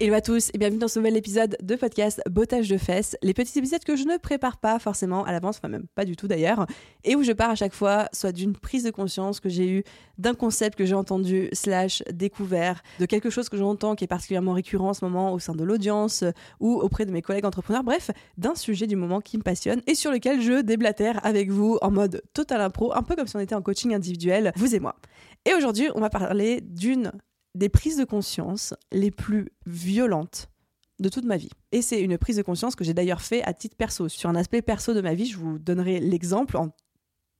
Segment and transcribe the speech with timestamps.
[0.00, 3.34] Hello à tous et bienvenue dans ce nouvel épisode de podcast Bottage de fesses, les
[3.34, 6.28] petits épisodes que je ne prépare pas forcément à l'avance, enfin même pas du tout
[6.28, 6.68] d'ailleurs,
[7.02, 9.82] et où je pars à chaque fois soit d'une prise de conscience que j'ai eue,
[10.16, 14.52] d'un concept que j'ai entendu, slash découvert, de quelque chose que j'entends qui est particulièrement
[14.52, 16.22] récurrent en ce moment au sein de l'audience
[16.60, 19.96] ou auprès de mes collègues entrepreneurs, bref, d'un sujet du moment qui me passionne et
[19.96, 23.40] sur lequel je déblatère avec vous en mode total impro, un peu comme si on
[23.40, 24.94] était en coaching individuel, vous et moi.
[25.44, 27.10] Et aujourd'hui, on va parler d'une
[27.58, 30.48] des prises de conscience les plus violentes
[31.00, 31.50] de toute ma vie.
[31.72, 34.08] Et c'est une prise de conscience que j'ai d'ailleurs fait à titre perso.
[34.08, 36.70] Sur un aspect perso de ma vie, je vous donnerai l'exemple en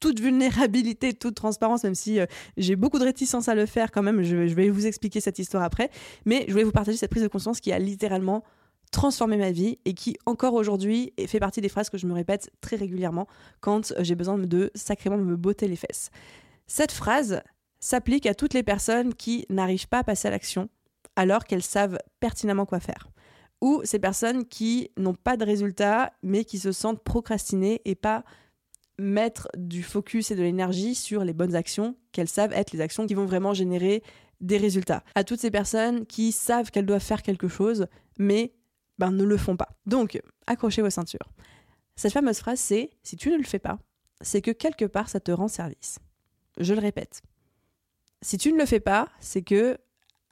[0.00, 4.02] toute vulnérabilité, toute transparence, même si euh, j'ai beaucoup de réticence à le faire quand
[4.02, 5.90] même, je, vais vous expliquer cette histoire après.
[6.26, 8.42] Mais je voulais vous partager cette prise de conscience qui a littéralement
[8.92, 12.50] transformé ma vie et qui encore aujourd'hui fait partie des phrases que je me répète
[12.60, 13.26] très régulièrement
[13.60, 16.10] quand j'ai besoin de sacrément me botter les fesses.
[16.66, 17.42] Cette phrase,
[17.80, 20.68] s'applique à toutes les personnes qui n'arrivent pas à passer à l'action
[21.16, 23.08] alors qu'elles savent pertinemment quoi faire.
[23.60, 28.24] Ou ces personnes qui n'ont pas de résultats mais qui se sentent procrastiner et pas
[28.98, 33.06] mettre du focus et de l'énergie sur les bonnes actions qu'elles savent être les actions
[33.06, 34.02] qui vont vraiment générer
[34.40, 35.02] des résultats.
[35.14, 37.86] À toutes ces personnes qui savent qu'elles doivent faire quelque chose
[38.18, 38.54] mais
[38.98, 39.68] ben, ne le font pas.
[39.84, 41.28] Donc, accrochez vos ceintures.
[41.96, 43.78] Cette fameuse phrase, c'est si tu ne le fais pas,
[44.20, 45.98] c'est que quelque part ça te rend service.
[46.58, 47.22] Je le répète,
[48.22, 49.78] si tu ne le fais pas, c'est que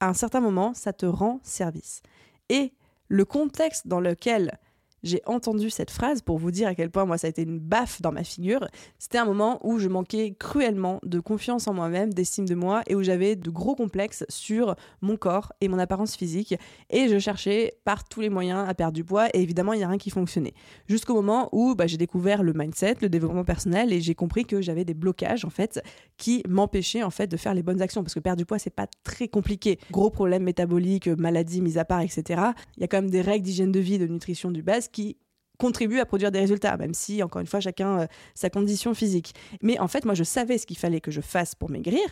[0.00, 2.02] à un certain moment, ça te rend service.
[2.48, 2.74] Et
[3.08, 4.58] le contexte dans lequel
[5.04, 7.58] j'ai entendu cette phrase pour vous dire à quel point moi ça a été une
[7.58, 8.66] baffe dans ma figure.
[8.98, 12.94] C'était un moment où je manquais cruellement de confiance en moi-même, d'estime de moi et
[12.94, 16.54] où j'avais de gros complexes sur mon corps et mon apparence physique
[16.90, 19.84] et je cherchais par tous les moyens à perdre du poids et évidemment il n'y
[19.84, 20.54] a rien qui fonctionnait.
[20.88, 24.60] Jusqu'au moment où bah, j'ai découvert le mindset, le développement personnel et j'ai compris que
[24.60, 25.82] j'avais des blocages en fait
[26.16, 28.70] qui m'empêchaient en fait de faire les bonnes actions parce que perdre du poids c'est
[28.70, 29.78] pas très compliqué.
[29.90, 32.42] Gros problèmes métaboliques, maladies mis à part, etc.
[32.76, 35.18] Il y a quand même des règles d'hygiène de vie, de nutrition du base qui
[35.58, 39.34] contribue à produire des résultats, même si, encore une fois, chacun euh, sa condition physique.
[39.62, 42.02] Mais en fait, moi, je savais ce qu'il fallait que je fasse pour maigrir,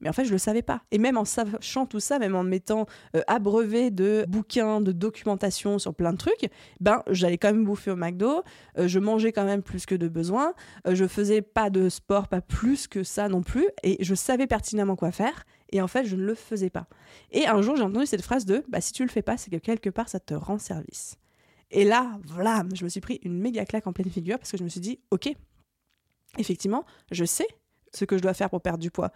[0.00, 0.82] mais en fait, je ne le savais pas.
[0.90, 2.86] Et même en sachant tout ça, même en m'étant
[3.16, 6.48] euh, abreuvé de bouquins, de documentation sur plein de trucs,
[6.80, 8.42] ben, j'allais quand même bouffer au McDo,
[8.78, 10.54] euh, je mangeais quand même plus que de besoin,
[10.88, 14.96] je faisais pas de sport, pas plus que ça non plus, et je savais pertinemment
[14.96, 16.86] quoi faire, et en fait, je ne le faisais pas.
[17.30, 19.50] Et un jour, j'ai entendu cette phrase de bah, si tu le fais pas, c'est
[19.50, 21.16] que quelque part, ça te rend service.
[21.72, 24.58] Et là, voilà, je me suis pris une méga claque en pleine figure parce que
[24.58, 25.32] je me suis dit, ok,
[26.38, 27.46] effectivement, je sais
[27.94, 29.10] ce que je dois faire pour perdre du poids.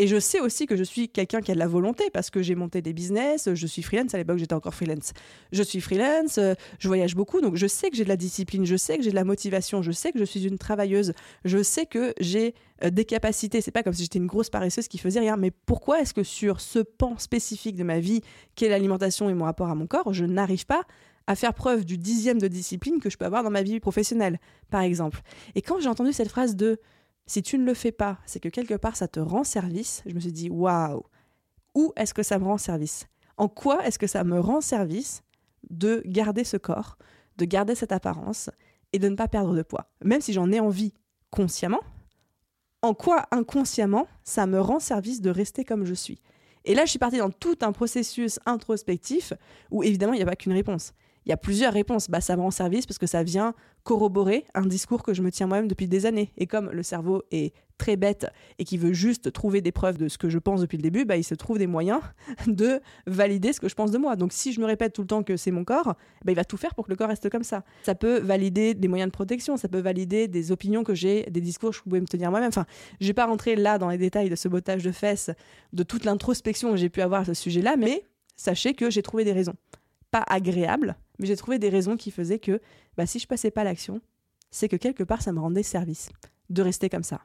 [0.00, 2.40] Et je sais aussi que je suis quelqu'un qui a de la volonté parce que
[2.40, 5.12] j'ai monté des business, je suis freelance, à l'époque j'étais encore freelance.
[5.50, 6.38] Je suis freelance,
[6.78, 9.10] je voyage beaucoup, donc je sais que j'ai de la discipline, je sais que j'ai
[9.10, 11.14] de la motivation, je sais que je suis une travailleuse,
[11.44, 12.54] je sais que j'ai
[12.84, 13.60] euh, des capacités.
[13.60, 16.22] C'est pas comme si j'étais une grosse paresseuse qui faisait rien, mais pourquoi est-ce que
[16.22, 18.20] sur ce pan spécifique de ma vie,
[18.54, 20.82] qui est l'alimentation et mon rapport à mon corps, je n'arrive pas
[21.28, 24.40] à faire preuve du dixième de discipline que je peux avoir dans ma vie professionnelle,
[24.70, 25.20] par exemple.
[25.54, 26.80] Et quand j'ai entendu cette phrase de
[27.26, 30.14] si tu ne le fais pas, c'est que quelque part ça te rend service, je
[30.14, 31.04] me suis dit waouh,
[31.74, 33.08] où est-ce que ça me rend service?
[33.36, 35.22] En quoi est-ce que ça me rend service
[35.68, 36.96] de garder ce corps,
[37.36, 38.48] de garder cette apparence
[38.94, 39.90] et de ne pas perdre de poids?
[40.02, 40.94] Même si j'en ai envie
[41.30, 41.82] consciemment,
[42.80, 46.22] en quoi inconsciemment ça me rend service de rester comme je suis?
[46.64, 49.34] Et là, je suis partie dans tout un processus introspectif
[49.70, 50.94] où évidemment il n'y a pas qu'une réponse
[51.26, 52.08] il y a plusieurs réponses.
[52.08, 55.30] Bah, ça me rend service parce que ça vient corroborer un discours que je me
[55.30, 56.32] tiens moi-même depuis des années.
[56.36, 58.26] Et comme le cerveau est très bête
[58.58, 61.04] et qui veut juste trouver des preuves de ce que je pense depuis le début,
[61.04, 62.00] bah, il se trouve des moyens
[62.46, 64.16] de valider ce que je pense de moi.
[64.16, 65.94] Donc si je me répète tout le temps que c'est mon corps,
[66.24, 67.64] bah, il va tout faire pour que le corps reste comme ça.
[67.84, 71.40] Ça peut valider des moyens de protection, ça peut valider des opinions que j'ai, des
[71.40, 72.48] discours que je pouvais me tenir moi-même.
[72.48, 72.66] Enfin,
[73.00, 75.30] je vais pas rentrer là dans les détails de ce bottage de fesses,
[75.72, 78.04] de toute l'introspection que j'ai pu avoir à ce sujet-là, mais
[78.36, 79.54] sachez que j'ai trouvé des raisons.
[80.10, 82.60] Pas agréables, mais j'ai trouvé des raisons qui faisaient que
[82.96, 84.00] bah, si je passais pas l'action,
[84.50, 86.10] c'est que quelque part ça me rendait service
[86.50, 87.20] de rester comme ça.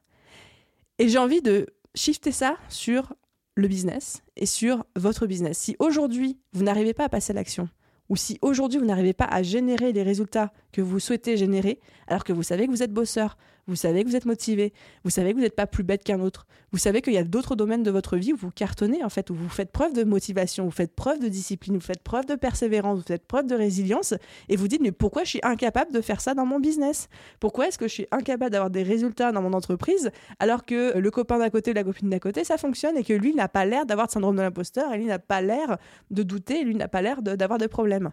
[1.00, 3.13] Et j'ai envie de shifter ça sur
[3.56, 5.57] le business et sur votre business.
[5.57, 7.69] Si aujourd'hui vous n'arrivez pas à passer l'action,
[8.10, 12.25] ou si aujourd'hui vous n'arrivez pas à générer les résultats que vous souhaitez générer, alors
[12.25, 13.38] que vous savez que vous êtes bosseur,
[13.68, 14.74] vous savez que vous êtes motivé,
[15.06, 17.24] vous savez que vous n'êtes pas plus bête qu'un autre, vous savez qu'il y a
[17.24, 20.04] d'autres domaines de votre vie où vous cartonnez en fait, où vous faites preuve de
[20.04, 23.56] motivation, vous faites preuve de discipline, vous faites preuve de persévérance, vous faites preuve de
[23.56, 24.16] résilience,
[24.50, 27.08] et vous dites mais pourquoi je suis incapable de faire ça dans mon business?
[27.40, 31.12] Pourquoi est-ce que je suis incapable d'avoir des résultats dans mon entreprise alors que le
[31.12, 33.86] copain d'à côté, la copine d'à côté, ça fonctionne et que lui n'a pas l'air
[33.86, 35.78] d'avoir de syndrome de l'imposteur, et lui n'a pas l'air
[36.12, 38.12] de douter, et lui n'a pas l'air d'avoir des problèmes?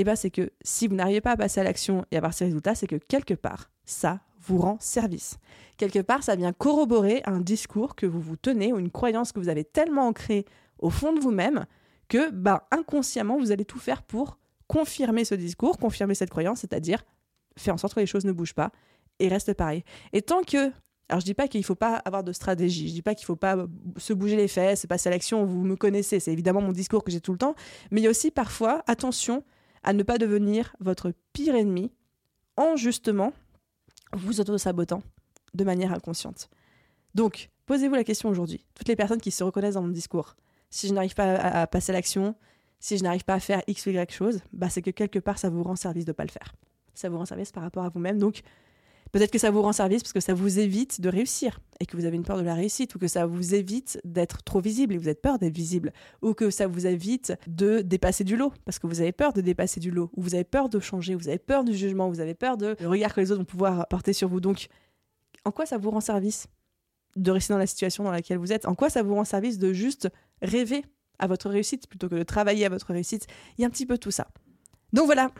[0.00, 2.32] Eh ben, c'est que si vous n'arrivez pas à passer à l'action et à avoir
[2.32, 5.38] ces résultats, c'est que quelque part, ça vous rend service.
[5.76, 9.40] Quelque part, ça vient corroborer un discours que vous vous tenez ou une croyance que
[9.40, 10.44] vous avez tellement ancrée
[10.78, 11.66] au fond de vous-même
[12.08, 17.04] que ben, inconsciemment, vous allez tout faire pour confirmer ce discours, confirmer cette croyance, c'est-à-dire
[17.56, 18.70] faire en sorte que les choses ne bougent pas
[19.18, 19.82] et restent pareilles.
[20.12, 20.70] Et tant que
[21.08, 23.34] alors je dis pas qu'il faut pas avoir de stratégie, je dis pas qu'il faut
[23.34, 23.56] pas
[23.96, 27.10] se bouger les fesses, passer à l'action, vous me connaissez, c'est évidemment mon discours que
[27.10, 27.54] j'ai tout le temps,
[27.90, 29.42] mais il y a aussi parfois attention
[29.88, 31.90] à ne pas devenir votre pire ennemi
[32.58, 33.32] en justement
[34.12, 35.02] vous auto-sabotant
[35.54, 36.50] de manière inconsciente.
[37.14, 40.36] Donc, posez-vous la question aujourd'hui, toutes les personnes qui se reconnaissent dans mon discours.
[40.68, 42.34] Si je n'arrive pas à, passer l'action,
[42.80, 45.38] si je n'arrive pas à faire X ou Y chose, bah c'est que quelque part
[45.38, 46.54] ça vous rend service de ne pas le faire.
[46.92, 48.18] Ça vous rend service par rapport à vous-même.
[48.18, 48.42] Donc,
[49.12, 51.96] Peut-être que ça vous rend service parce que ça vous évite de réussir et que
[51.96, 54.94] vous avez une peur de la réussite ou que ça vous évite d'être trop visible
[54.94, 58.52] et vous avez peur d'être visible ou que ça vous évite de dépasser du lot
[58.64, 61.14] parce que vous avez peur de dépasser du lot ou vous avez peur de changer,
[61.14, 63.46] vous avez peur du jugement, vous avez peur de le regard que les autres vont
[63.46, 64.40] pouvoir porter sur vous.
[64.40, 64.68] Donc,
[65.44, 66.46] en quoi ça vous rend service
[67.16, 68.66] de rester dans la situation dans laquelle vous êtes?
[68.66, 70.08] En quoi ça vous rend service de juste
[70.42, 70.84] rêver
[71.18, 73.26] à votre réussite plutôt que de travailler à votre réussite?
[73.56, 74.28] Il y a un petit peu tout ça.
[74.92, 75.30] Donc voilà,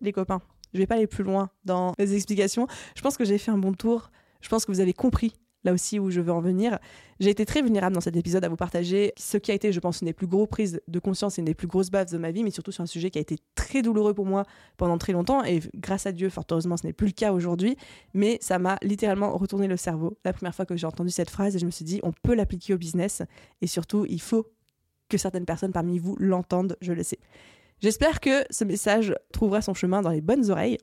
[0.00, 0.40] les copains.
[0.76, 2.66] Je vais pas aller plus loin dans les explications.
[2.94, 4.10] Je pense que j'ai fait un bon tour.
[4.40, 5.32] Je pense que vous avez compris
[5.64, 6.78] là aussi où je veux en venir.
[7.18, 9.80] J'ai été très vulnérable dans cet épisode à vous partager ce qui a été, je
[9.80, 12.18] pense, une des plus grosses prises de conscience et une des plus grosses baves de
[12.18, 14.44] ma vie, mais surtout sur un sujet qui a été très douloureux pour moi
[14.76, 15.42] pendant très longtemps.
[15.44, 17.76] Et grâce à Dieu, fort heureusement, ce n'est plus le cas aujourd'hui.
[18.14, 21.56] Mais ça m'a littéralement retourné le cerveau la première fois que j'ai entendu cette phrase
[21.56, 23.22] et je me suis dit, on peut l'appliquer au business.
[23.60, 24.46] Et surtout, il faut
[25.08, 27.18] que certaines personnes parmi vous l'entendent, je le sais.
[27.82, 30.78] J'espère que ce message trouvera son chemin dans les bonnes oreilles.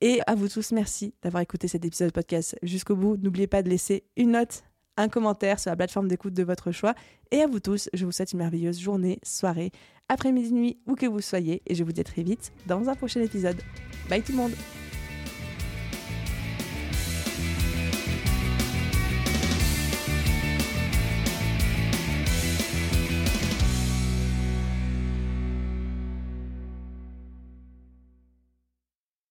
[0.00, 3.16] Et à vous tous, merci d'avoir écouté cet épisode podcast jusqu'au bout.
[3.18, 4.64] N'oubliez pas de laisser une note,
[4.96, 6.94] un commentaire sur la plateforme d'écoute de votre choix.
[7.30, 9.72] Et à vous tous, je vous souhaite une merveilleuse journée, soirée,
[10.08, 11.62] après-midi, nuit, où que vous soyez.
[11.66, 13.60] Et je vous dis à très vite dans un prochain épisode.
[14.08, 14.52] Bye tout le monde